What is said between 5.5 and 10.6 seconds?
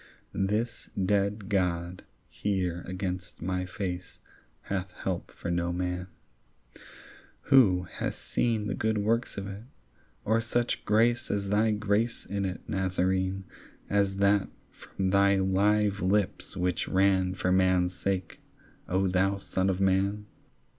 no man; who hath seen The good works of it, or